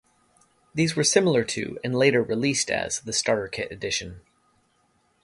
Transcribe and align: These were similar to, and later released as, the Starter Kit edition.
These 0.73 0.95
were 0.95 1.03
similar 1.03 1.43
to, 1.43 1.77
and 1.83 1.93
later 1.93 2.23
released 2.23 2.71
as, 2.71 3.01
the 3.01 3.13
Starter 3.13 3.47
Kit 3.47 3.71
edition. 3.71 4.21